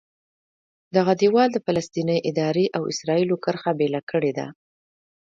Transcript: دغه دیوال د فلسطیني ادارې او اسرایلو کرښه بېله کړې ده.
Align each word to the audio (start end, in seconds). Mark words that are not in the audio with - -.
دغه 0.95 1.13
دیوال 1.21 1.49
د 1.53 1.57
فلسطیني 1.65 2.17
ادارې 2.29 2.65
او 2.77 2.83
اسرایلو 2.93 3.41
کرښه 3.43 3.71
بېله 3.79 4.01
کړې 4.11 4.31
ده. 4.37 4.47